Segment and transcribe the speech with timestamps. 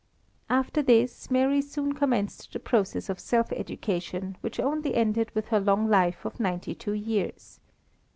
[0.49, 5.59] After this Mary soon commenced the process of self education which only ended with her
[5.59, 7.59] long life of ninety two years.